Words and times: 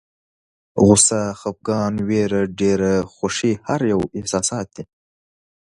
غوسه، 0.85 1.21
خپګان، 1.39 1.93
ویره، 2.07 2.41
ډېره 2.59 2.93
خوښي 3.13 3.53
هر 3.67 3.81
یو 3.91 4.01
احساسات 4.17 4.67
دي. 4.75 4.83